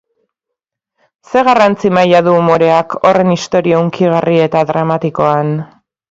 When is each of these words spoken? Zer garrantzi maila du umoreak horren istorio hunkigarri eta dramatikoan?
Zer 1.33 1.43
garrantzi 1.49 1.91
maila 1.97 2.21
du 2.27 2.33
umoreak 2.37 2.95
horren 3.09 3.33
istorio 3.35 3.81
hunkigarri 3.81 4.39
eta 4.47 4.63
dramatikoan? 4.71 5.53